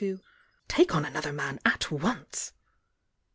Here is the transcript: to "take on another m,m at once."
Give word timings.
to 0.01 0.19
"take 0.67 0.95
on 0.95 1.05
another 1.05 1.29
m,m 1.29 1.59
at 1.63 1.91
once." 1.91 2.53